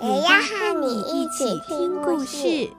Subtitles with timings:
[0.00, 2.70] 也要和你一起听故事。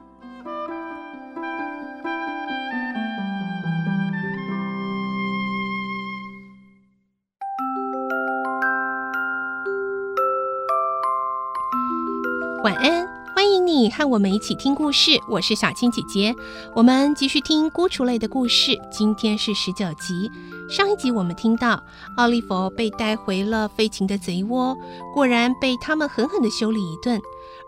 [12.63, 13.05] 晚安，
[13.35, 15.19] 欢迎你和我们一起听故事。
[15.27, 16.33] 我是小青姐姐，
[16.73, 18.79] 我们继续听《孤雏泪》的故事。
[18.89, 20.31] 今天是十九集。
[20.69, 21.81] 上一集我们听到
[22.15, 24.77] 奥利弗被带回了费琴的贼窝，
[25.11, 27.19] 果然被他们狠狠地修理一顿。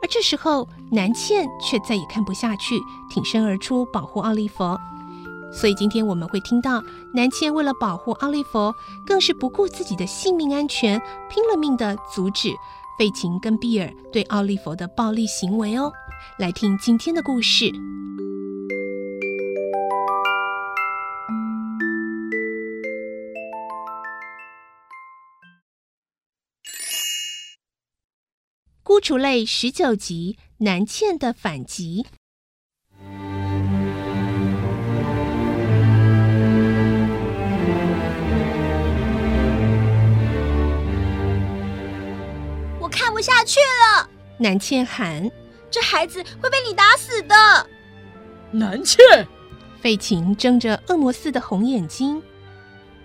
[0.04, 2.80] 而这时候，南茜却再也看不下去，
[3.10, 4.78] 挺身而出保护奥利弗。
[5.52, 6.84] 所以今天我们会听到
[7.16, 8.72] 南茜为了保护奥利弗，
[9.08, 12.54] 更是不顾自己的性命安全，拼了命地阻止。
[13.00, 15.92] 费琴跟比尔对奥利弗的暴力行为哦，
[16.38, 17.72] 来听今天的故事。
[29.02, 32.06] 孤雏泪十九集，南茜的反击。
[42.80, 45.28] 我看不下去了，南茜喊
[45.72, 47.36] ：“这孩子会被你打死的。”
[48.54, 49.00] 南茜，
[49.82, 52.22] 费琴睁着恶魔似的红眼睛：“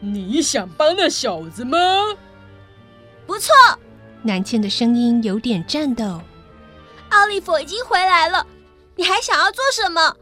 [0.01, 1.79] 你想帮那小子吗？”
[3.27, 3.55] 不错，
[4.27, 6.21] 南茜的声音有点颤抖。
[7.11, 8.47] 奥利弗已经回来了，
[8.97, 10.17] 你还想要做什么？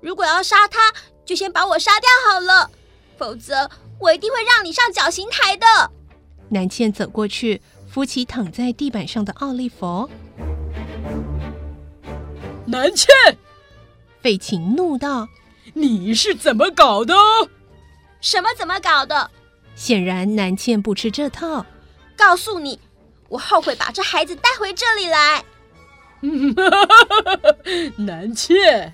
[0.00, 0.92] 如果要杀他，
[1.24, 2.70] 就先把我杀掉好了，
[3.18, 5.66] 否则我一定会让你上绞刑台的。
[6.48, 7.60] 南茜走过去。
[7.92, 10.08] 扶起躺在地板上的奥利弗，
[12.64, 13.08] 南茜，
[14.22, 15.26] 费琴怒道
[15.74, 17.16] ：“你是怎么搞的？
[18.20, 19.28] 什么怎么搞的？”
[19.74, 21.66] 显然南茜不吃这套。
[22.16, 22.78] 告诉你，
[23.30, 25.42] 我后悔把这孩子带回这里来。
[27.96, 28.92] 南茜，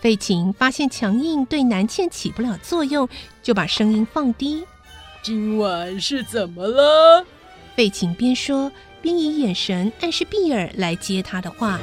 [0.00, 3.06] 费琴发现强硬对南茜起不了作用，
[3.42, 4.64] 就把声音放低
[5.22, 7.26] ：“今晚是怎么了？”
[7.76, 8.72] 费琴边说
[9.02, 11.78] 边以眼神暗示碧尔来接他的话：“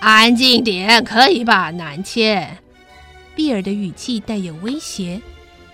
[0.00, 2.58] 安静点，可以吧，南茜？”
[3.34, 5.20] 碧尔的语气带有威胁：“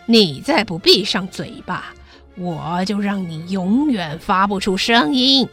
[0.07, 1.95] 你再不闭上嘴巴，
[2.37, 5.49] 我就让你永远发不出声音。”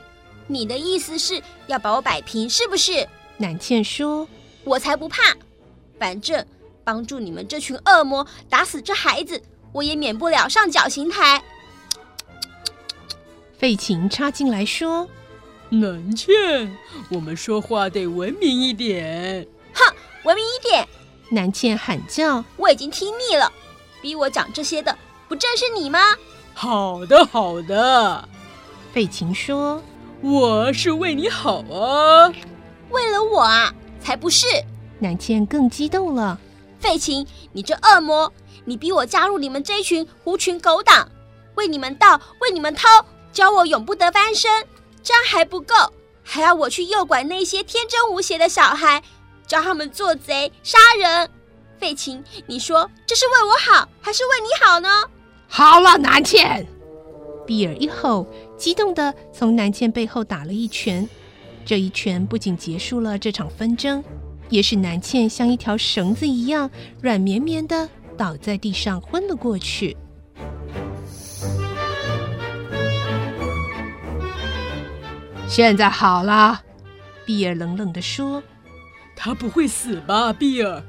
[0.48, 3.08] 你的意思是要把我摆平，是不是？
[3.38, 4.28] 南茜说
[4.66, 5.36] ：“我才不怕，
[6.00, 6.44] 反正
[6.84, 9.42] 帮助你们这群恶魔打死这孩子，
[9.72, 11.44] 我也免不了上绞刑台。”
[13.60, 15.08] 费琴插进来说
[15.70, 16.34] ：“南茜，
[17.12, 19.46] 我们说话得文明一点。
[19.76, 20.88] ”“哼，文明一点！”
[21.30, 22.44] 南茜喊叫。
[22.58, 23.52] “我已经听腻了，
[24.02, 24.98] 逼我讲这些的
[25.28, 26.00] 不正是你吗
[26.62, 28.28] ？”“好的，好的。”
[28.92, 29.82] 费琴说
[30.22, 32.28] ：“我是为你好啊。
[32.92, 33.74] ”“为了我啊？
[34.02, 34.46] 才不是！”
[35.00, 36.38] 南茜更激动了。
[36.78, 38.34] “费琴，你这恶魔，
[38.66, 41.10] 你逼我加入你们这一群狐群狗党，
[41.56, 42.82] 为你们盗，为你们偷。”
[43.32, 44.52] 教我永不得翻身，
[45.02, 45.74] 这样还不够，
[46.24, 49.02] 还要我去诱拐那些天真无邪的小孩，
[49.48, 51.30] 教他们做贼杀人。
[51.80, 54.90] 费琴，你说这是为我好，还是为你好呢？
[55.52, 56.66] 好了，南茜。
[57.46, 61.10] 比尔一吼，激动地从南茜背后打了一拳。
[61.66, 64.04] 这一拳不仅结束了这场纷争，
[64.50, 66.70] 也使南茜像一条绳子一样
[67.02, 69.98] 软绵绵的倒在地上，昏了过去。
[75.48, 76.62] 现在好了，
[77.26, 78.42] 比尔冷冷的说
[79.18, 80.84] ：“他不会死吧，比尔？”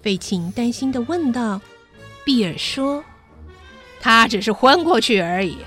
[0.00, 1.60] 费琴担心的问道。
[2.24, 3.04] 比尔说
[4.00, 5.58] ：“他只是昏过去而已。”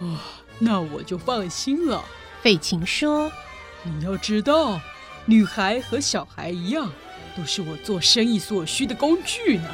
[0.00, 0.16] 哦，
[0.58, 2.04] 那我就放心了。
[2.42, 3.30] 费琴说
[3.84, 4.80] ：“你要知道，
[5.26, 6.90] 女孩和小孩一样，
[7.36, 9.64] 都是我做生意所需的工具呢。”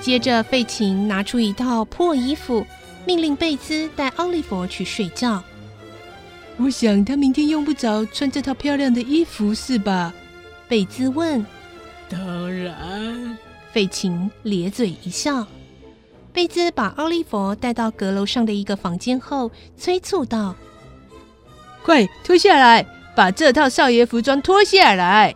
[0.00, 2.66] 接着，费琴拿出一套破衣服。
[3.06, 5.42] 命令贝兹带奥利弗去睡觉。
[6.58, 10.12] 我想他明天用不着穿这套漂亮的衣服，是吧？
[10.68, 11.46] 贝兹问。
[12.08, 13.36] 当然。
[13.72, 15.46] 费琴咧嘴一笑。
[16.32, 20.54] 贝兹把奥利弗带到阁楼上的一个房间后，催促道
[21.82, 25.34] ：“快脱下来，把这套少爷服装脱下来。”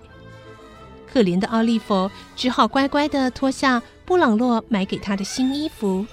[1.12, 6.06] 可怜的奥利弗只好乖乖地脱下布朗洛买给他的新衣服。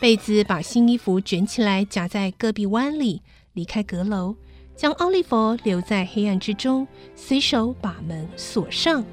[0.00, 3.22] 贝兹把新衣服卷起来夹在胳臂弯里，
[3.54, 4.36] 离开阁楼，
[4.76, 9.04] 将奥利弗留在黑暗之中，随手把门锁上。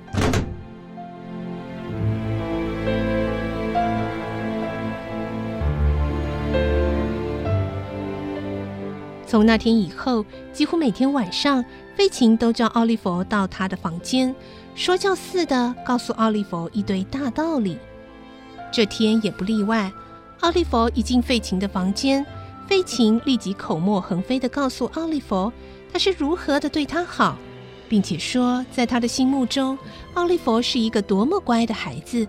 [9.27, 11.63] 从那天以后，几乎每天晚上，
[11.97, 14.33] 费琴都叫奥利弗到他的房间，
[14.73, 17.77] 说教似的告诉奥利弗一堆大道理。
[18.71, 19.91] 这天也不例外。
[20.39, 22.25] 奥利弗一进费琴的房间，
[22.67, 25.51] 费琴立即口沫横飞地告诉奥利弗，
[25.91, 27.37] 他是如何的对他好，
[27.89, 29.77] 并且说，在他的心目中，
[30.13, 32.25] 奥利弗是一个多么乖的孩子，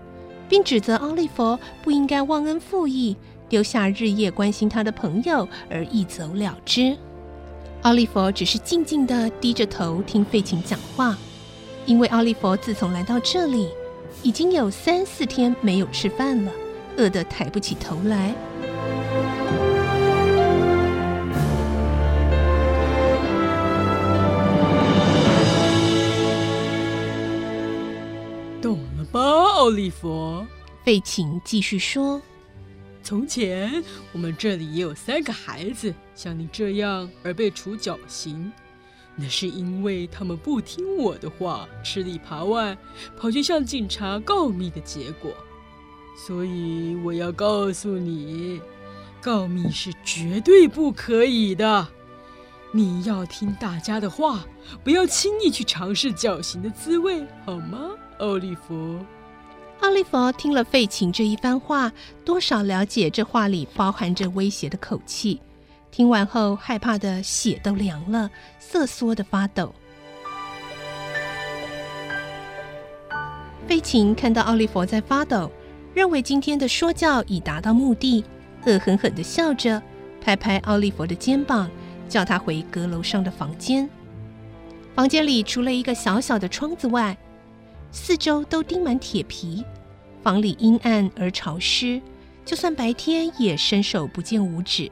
[0.49, 3.15] 并指责奥利弗不应该忘恩负义。
[3.49, 6.95] 丢下日夜关心他的朋友而一走了之，
[7.81, 11.17] 奥利弗只是静静地低着头听费琴讲话，
[11.87, 13.67] 因为奥利弗自从来到这里，
[14.21, 16.51] 已经有三四天没有吃饭了，
[16.95, 18.35] 饿得抬不起头来。
[28.61, 30.45] 懂了吧，奥利弗？
[30.83, 32.21] 费琴继续说。
[33.09, 38.51] 从前，我们这里也有三个孩子像你这样而被处绞刑，
[39.15, 42.77] 那是因为他们不听我的话，吃里扒外，
[43.17, 45.31] 跑去向警察告密的结果。
[46.23, 48.61] 所以我要告诉你，
[49.19, 51.87] 告密是绝对不可以的。
[52.71, 54.45] 你要听大家的话，
[54.83, 57.89] 不要轻易去尝试绞刑的滋味，好吗，
[58.19, 58.99] 奥利弗？
[59.81, 61.91] 奥利弗听了费琴这一番话，
[62.25, 65.39] 多少了解这话里包含着威胁的口气。
[65.89, 68.29] 听完后，害怕的血都凉了，
[68.59, 69.73] 瑟缩的发抖。
[73.67, 75.49] 费琴看到奥利弗在发抖，
[75.93, 78.23] 认为今天的说教已达到目的，
[78.65, 79.81] 恶狠狠的笑着，
[80.21, 81.69] 拍拍奥利弗的肩膀，
[82.07, 83.89] 叫他回阁楼上的房间。
[84.93, 87.17] 房间里除了一个小小的窗子外，
[87.91, 89.63] 四周都钉满铁皮，
[90.21, 91.99] 房里阴暗而潮湿，
[92.45, 94.89] 就算白天也伸手不见五指。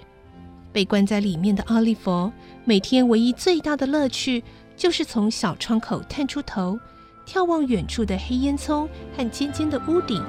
[0.73, 2.31] 被关在里面的奥利弗，
[2.65, 4.43] 每天唯一最大的乐趣，
[4.75, 6.79] 就是从小窗口探出头，
[7.25, 10.23] 眺望远处的黑烟囱和尖尖的屋顶。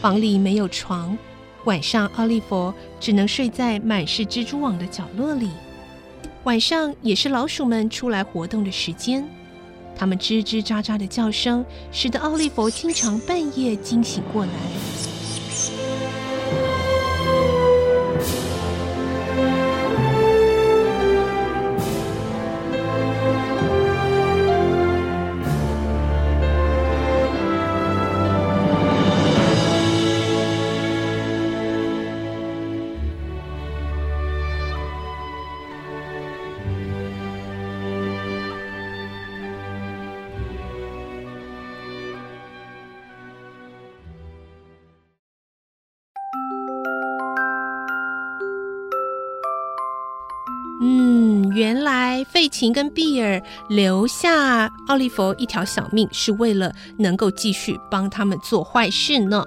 [0.00, 1.18] 房里没有床，
[1.64, 5.50] 晚上奥利弗只能睡在满是蜘蛛网的角落里。
[6.48, 9.22] 晚上也是老鼠们出来活动的时间，
[9.94, 11.62] 它们吱吱喳喳的叫声，
[11.92, 14.52] 使得奥利弗经常半夜惊醒过来。
[51.58, 59.44] 原来费琴跟碧尔留下奥利弗一条小命，是为了能够继续帮他们做坏事呢。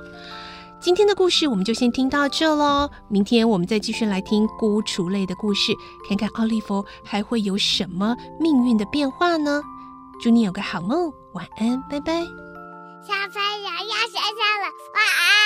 [0.82, 5.72] 今天的故事我们就先听到这喽，明天我们再继续来听孤雏类的故事，
[6.06, 9.64] 看看奥利弗还会有什么命运的变化呢？
[10.22, 12.12] 祝你有个好梦，晚安，拜拜。
[13.08, 15.41] 小朋友要睡觉了，晚安。